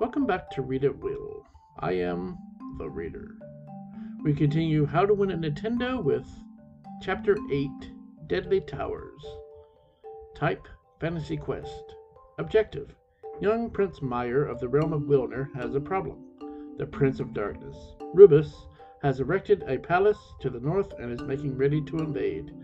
[0.00, 1.44] Welcome back to Read at Will.
[1.80, 2.38] I am
[2.78, 3.34] the reader.
[4.22, 6.24] We continue How to Win a Nintendo with
[7.02, 7.68] Chapter 8
[8.28, 9.26] Deadly Towers.
[10.36, 10.68] Type
[11.00, 11.96] Fantasy Quest.
[12.38, 12.94] Objective
[13.40, 16.18] Young Prince Meyer of the realm of Wilner has a problem.
[16.76, 17.76] The Prince of Darkness,
[18.14, 18.54] Rubus,
[19.02, 22.54] has erected a palace to the north and is making ready to invade.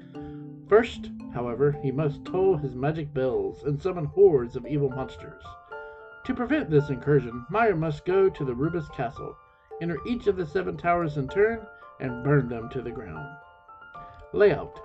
[0.69, 5.43] First, however, he must toll his magic bells and summon hordes of evil monsters.
[6.25, 9.37] To prevent this incursion, Meyer must go to the Rubus Castle,
[9.83, 11.61] enter each of the seven towers in turn,
[12.01, 13.29] and burn them to the ground.
[14.33, 14.81] Layout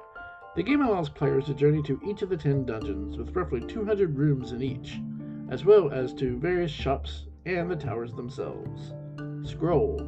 [0.58, 4.18] The game allows players to journey to each of the ten dungeons, with roughly 200
[4.18, 5.00] rooms in each,
[5.50, 8.94] as well as to various shops and the towers themselves.
[9.44, 10.02] Scroll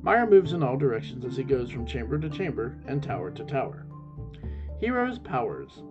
[0.00, 3.44] Meyer moves in all directions as he goes from chamber to chamber and tower to
[3.44, 3.84] tower.
[4.78, 5.82] Hero's powers.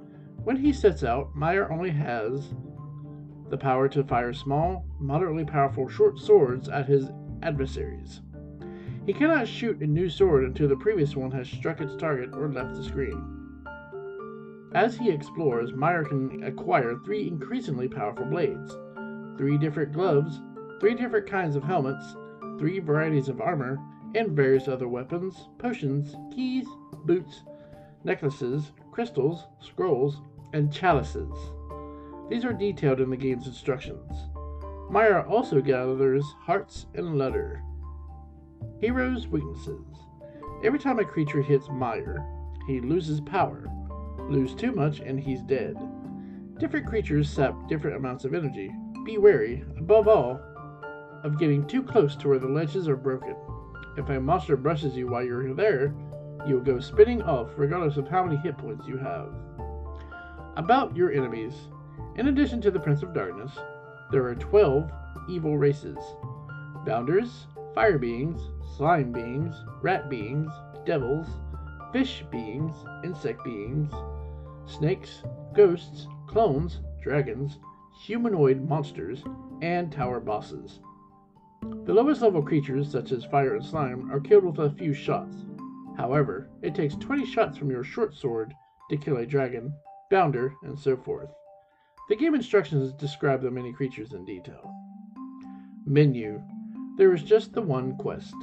[0.44, 2.56] When he sets out, Meyer only has
[3.50, 7.10] the power to fire small, moderately powerful short swords at his
[7.42, 8.22] adversaries.
[9.06, 12.52] He cannot shoot a new sword until the previous one has struck its target or
[12.52, 13.40] left the screen.
[14.74, 18.78] As he explores, Meyer can acquire three increasingly powerful blades,
[19.36, 20.40] three different gloves,
[20.80, 22.16] three different kinds of helmets,
[22.60, 23.80] three varieties of armor,
[24.14, 26.68] and various other weapons, potions, keys,
[27.06, 27.42] boots,
[28.04, 30.22] necklaces, crystals, scrolls,
[30.54, 31.34] and chalices.
[32.30, 34.30] These are detailed in the game's instructions.
[34.90, 37.62] Meyer also gathers hearts and Ludder.
[38.80, 39.86] Hero's weaknesses.
[40.64, 42.26] Every time a creature hits Meyer,
[42.68, 43.66] he loses power.
[44.30, 45.76] Lose too much and he's dead.
[46.60, 48.72] Different creatures sap different amounts of energy.
[49.06, 50.40] Be wary, above all,
[51.24, 53.36] of getting too close to where the ledges are broken.
[53.98, 55.96] If a monster brushes you while you're there,
[56.48, 59.34] you'll go spinning off regardless of how many hit points you have.
[60.58, 61.54] About your enemies.
[62.16, 63.52] In addition to the Prince of Darkness,
[64.12, 64.92] there are 12
[65.30, 65.98] evil races
[66.86, 68.42] Bounders, Fire Beings,
[68.78, 70.52] Slime Beings, Rat Beings,
[70.86, 71.28] Devils,
[71.92, 73.92] Fish Beings, Insect Beings,
[74.66, 77.60] Snakes, Ghosts, Clones, Dragons,
[78.06, 79.24] Humanoid Monsters,
[79.62, 80.80] and Tower Bosses.
[81.86, 85.38] The lowest level creatures, such as fire and slime, are killed with a few shots.
[85.98, 88.54] However, it takes 20 shots from your short sword
[88.90, 89.74] to kill a dragon,
[90.10, 91.30] bounder, and so forth.
[92.10, 94.74] The game instructions describe the many creatures in detail.
[95.86, 96.42] Menu.
[96.98, 98.34] There is just the one quest.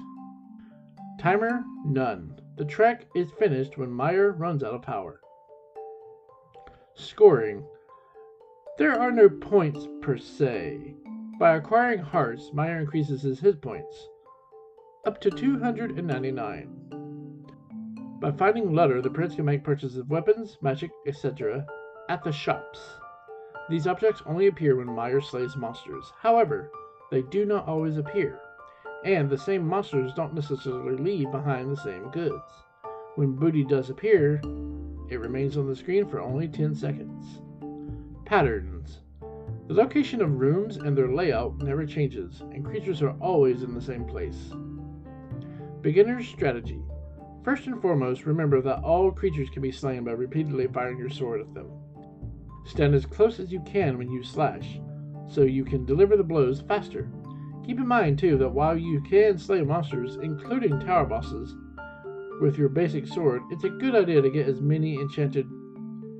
[1.19, 2.39] Timer, none.
[2.57, 5.21] The track is finished when Meyer runs out of power.
[6.95, 7.65] Scoring.
[8.79, 10.95] There are no points per se.
[11.41, 14.09] By acquiring hearts, Meyer increases his hit points
[15.07, 16.69] up to 299.
[18.21, 21.67] By finding Ludder, the prince can make purchases of weapons, magic, etc.
[22.09, 22.81] at the shops.
[23.69, 26.13] These objects only appear when Meyer slays monsters.
[26.21, 26.71] However,
[27.11, 28.39] they do not always appear,
[29.05, 32.45] and the same monsters don't necessarily leave behind the same goods.
[33.17, 34.41] When booty does appear,
[35.09, 37.41] it remains on the screen for only 10 seconds.
[38.25, 39.01] Patterns.
[39.67, 43.81] The location of rooms and their layout never changes, and creatures are always in the
[43.81, 44.53] same place.
[45.81, 46.83] Beginner's strategy.
[47.43, 51.41] First and foremost, remember that all creatures can be slain by repeatedly firing your sword
[51.41, 51.71] at them.
[52.67, 54.81] Stand as close as you can when you slash,
[55.29, 57.09] so you can deliver the blows faster.
[57.65, 61.55] Keep in mind, too, that while you can slay monsters, including tower bosses,
[62.41, 65.47] with your basic sword, it's a good idea to get as many enchanted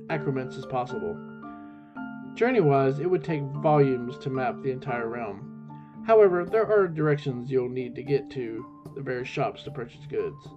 [0.09, 1.15] accrements as possible.
[2.33, 6.03] Journey wise, it would take volumes to map the entire realm.
[6.05, 8.65] However, there are directions you'll need to get to
[8.95, 10.47] the various shops to purchase goods.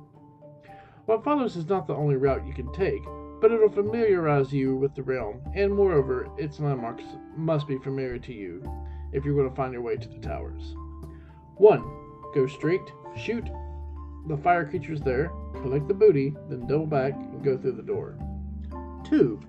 [1.06, 3.02] What follows is not the only route you can take,
[3.40, 7.04] but it'll familiarize you with the realm, and moreover, its landmarks
[7.36, 8.62] must be familiar to you
[9.12, 10.74] if you're going to find your way to the towers.
[11.56, 11.82] 1.
[12.34, 13.44] Go straight, shoot
[14.26, 18.16] the fire creatures there, collect the booty, then double back and go through the door.
[19.04, 19.40] 2.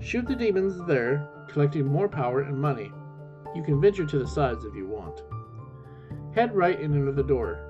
[0.00, 2.92] Shoot the demons there, collecting more power and money.
[3.54, 5.22] You can venture to the sides if you want.
[6.34, 7.64] Head right and enter the door.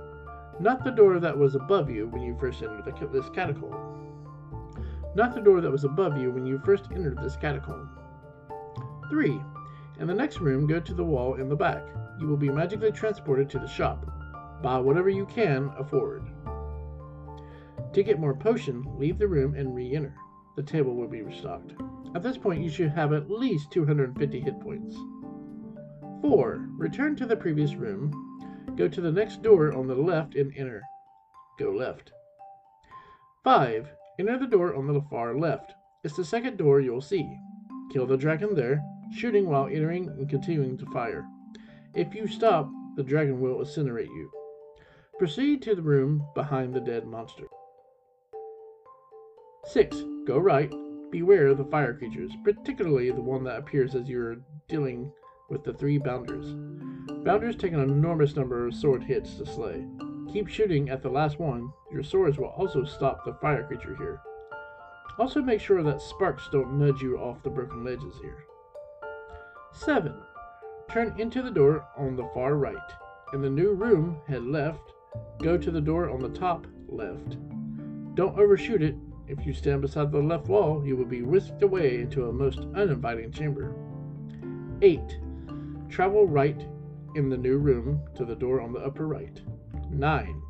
[0.61, 4.07] Not the door that was above you when you first entered the, this catacomb.
[5.19, 7.91] Not the door that was above you when you first entered this catacomb.
[9.11, 9.41] 3.
[9.99, 11.82] In the next room, go to the wall in the back.
[12.20, 14.06] You will be magically transported to the shop.
[14.62, 16.31] Buy whatever you can afford.
[17.93, 20.15] To get more potion, leave the room and re enter.
[20.55, 21.73] The table will be restocked.
[22.15, 24.94] At this point, you should have at least 250 hit points.
[26.23, 26.65] 4.
[26.76, 28.12] Return to the previous room.
[28.76, 30.81] Go to the next door on the left and enter.
[31.59, 32.12] Go left.
[33.43, 33.88] 5.
[34.19, 35.75] The door on the far left.
[36.03, 37.38] It's the second door you'll see.
[37.93, 38.82] Kill the dragon there,
[39.15, 41.25] shooting while entering and continuing to fire.
[41.94, 44.31] If you stop, the dragon will incinerate you.
[45.19, 47.44] Proceed to the room behind the dead monster.
[49.67, 49.97] 6.
[50.26, 50.73] Go right.
[51.12, 54.38] Beware of the fire creatures, particularly the one that appears as you're
[54.69, 55.12] dealing
[55.49, 56.56] with the three bounders.
[57.25, 59.87] Bounders take an enormous number of sword hits to slay.
[60.33, 61.73] Keep shooting at the last one.
[61.91, 64.21] Your swords will also stop the fire creature here.
[65.19, 68.45] Also make sure that sparks don't nudge you off the broken ledges here.
[69.73, 70.15] 7.
[70.91, 72.77] Turn into the door on the far right.
[73.33, 74.93] In the new room, head left.
[75.43, 77.37] Go to the door on the top left.
[78.15, 78.97] Don't overshoot it.
[79.27, 82.61] If you stand beside the left wall, you will be whisked away into a most
[82.75, 83.75] uninviting chamber.
[84.83, 85.01] 8.
[85.89, 86.67] Travel right
[87.15, 89.41] in the new room to the door on the upper right.
[89.90, 90.43] 9.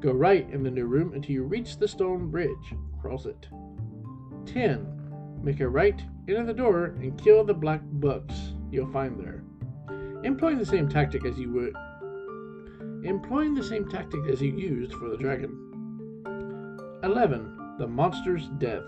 [0.00, 2.74] Go right in the new room until you reach the stone bridge.
[3.00, 3.48] Cross it.
[4.46, 5.40] 10.
[5.42, 9.42] Make a right, enter the door, and kill the black bugs you'll find there.
[10.24, 11.74] Employing the same tactic as you would
[13.04, 15.56] employing the same tactic as you used for the dragon.
[17.04, 17.76] 11.
[17.78, 18.82] The monster's death.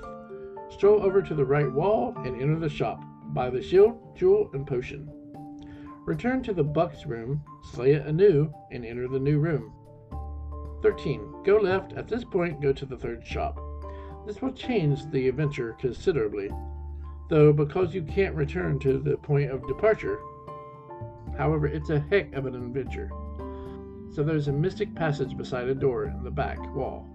[0.70, 3.03] Stroll over to the right wall and enter the shop.
[3.26, 5.08] Buy the shield, jewel, and potion.
[6.06, 7.43] Return to the Buck's room,
[7.73, 9.73] slay it anew, and enter the new room.
[10.82, 11.43] 13.
[11.44, 11.93] Go left.
[11.94, 13.61] At this point, go to the third shop.
[14.27, 16.50] This will change the adventure considerably,
[17.29, 20.21] though because you can't return to the point of departure.
[21.37, 23.11] However, it's a heck of an adventure.
[24.12, 27.09] So there's a mystic passage beside a door in the back wall.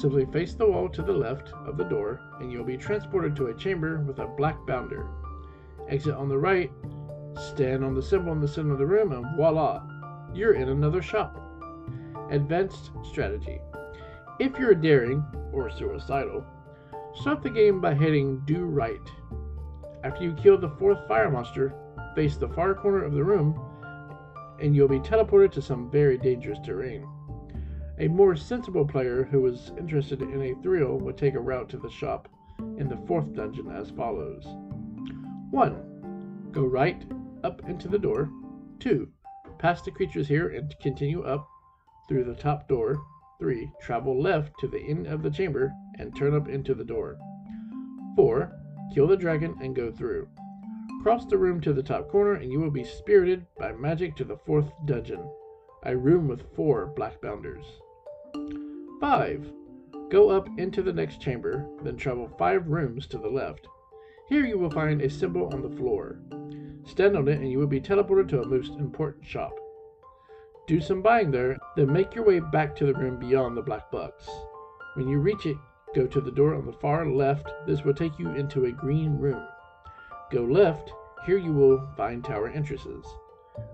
[0.00, 3.46] Simply face the wall to the left of the door, and you'll be transported to
[3.46, 5.08] a chamber with a black bounder.
[5.88, 6.70] Exit on the right,
[7.52, 9.82] stand on the symbol in the center of the room, and voila,
[10.34, 11.45] you're in another shop.
[12.30, 13.60] Advanced strategy.
[14.38, 16.44] If you're daring or suicidal,
[17.14, 19.08] start the game by heading due right.
[20.04, 21.74] After you kill the fourth fire monster,
[22.14, 23.60] face the far corner of the room,
[24.60, 27.06] and you'll be teleported to some very dangerous terrain.
[27.98, 31.78] A more sensible player who is interested in a thrill would take a route to
[31.78, 32.28] the shop
[32.76, 34.44] in the fourth dungeon as follows
[35.50, 36.50] 1.
[36.52, 37.04] Go right
[37.44, 38.30] up into the door.
[38.80, 39.08] 2.
[39.58, 41.48] Pass the creatures here and continue up
[42.08, 42.96] through the top door.
[43.38, 43.70] 3.
[43.82, 47.18] Travel left to the end of the chamber and turn up into the door.
[48.16, 48.52] 4.
[48.94, 50.28] Kill the dragon and go through.
[51.02, 54.24] Cross the room to the top corner and you will be spirited by magic to
[54.24, 55.28] the fourth dungeon,
[55.84, 57.64] a room with four black bounders.
[59.00, 59.52] 5.
[60.10, 63.68] Go up into the next chamber, then travel 5 rooms to the left.
[64.28, 66.18] Here you will find a symbol on the floor.
[66.84, 69.52] Stand on it and you will be teleported to a most important shop.
[70.66, 73.90] Do some buying there, then make your way back to the room beyond the black
[73.90, 74.28] box.
[74.94, 75.56] When you reach it,
[75.94, 77.52] go to the door on the far left.
[77.66, 79.46] This will take you into a green room.
[80.32, 80.92] Go left,
[81.26, 83.04] here you will find tower entrances.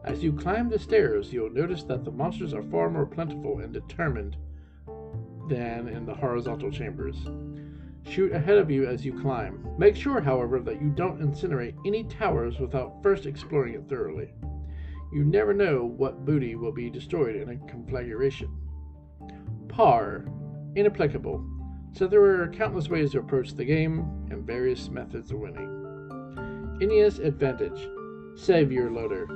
[0.04, 3.72] As you climb the stairs, you'll notice that the monsters are far more plentiful and
[3.72, 4.36] determined
[5.48, 7.16] than in the horizontal chambers.
[8.08, 9.64] Shoot ahead of you as you climb.
[9.78, 14.32] Make sure, however, that you don't incinerate any towers without first exploring it thoroughly.
[15.12, 18.48] You never know what booty will be destroyed in a conflagration.
[19.68, 20.24] Par.
[20.74, 21.44] Inapplicable.
[21.92, 26.78] So there are countless ways to approach the game and various methods of winning.
[26.78, 27.88] NES Advantage.
[28.34, 29.26] Save your loader.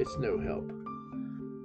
[0.00, 0.72] It's no help.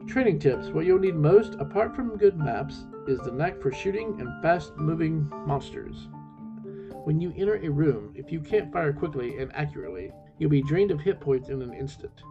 [0.05, 0.67] Training tips.
[0.67, 4.75] What you'll need most, apart from good maps, is the knack for shooting and fast
[4.75, 6.09] moving monsters.
[7.05, 10.91] When you enter a room, if you can't fire quickly and accurately, you'll be drained
[10.91, 12.21] of hit points in an instant.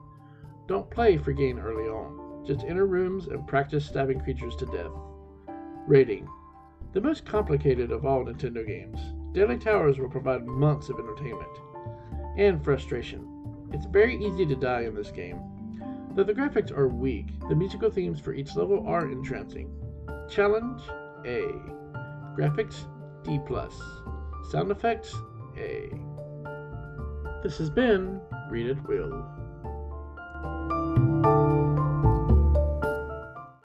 [0.71, 2.45] Don't play for gain early on.
[2.47, 4.93] Just enter rooms and practice stabbing creatures to death.
[5.89, 6.29] Rating
[6.93, 9.01] The most complicated of all Nintendo games,
[9.33, 11.51] Deadly Towers will provide months of entertainment
[12.39, 13.27] and frustration.
[13.73, 15.41] It's very easy to die in this game.
[16.15, 19.73] Though the graphics are weak, the musical themes for each level are entrancing.
[20.29, 20.81] Challenge
[21.27, 21.47] A.
[22.39, 22.87] Graphics
[23.25, 23.41] D.
[24.53, 25.13] Sound effects
[25.57, 25.91] A.
[27.43, 29.40] This has been Read at Will.
[30.43, 30.80] You.